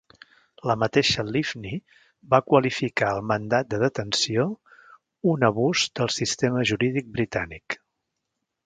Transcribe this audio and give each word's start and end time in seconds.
La 0.69 0.75
mateixa 0.83 1.25
Livni 1.35 1.73
va 2.35 2.39
qualificar 2.53 3.11
el 3.17 3.21
mandat 3.33 3.69
de 3.75 3.83
detenció 3.85 4.49
"un 5.35 5.47
abús 5.53 5.87
del 6.01 6.15
sistema 6.19 6.67
jurídic 6.73 7.15
britànic". 7.21 7.83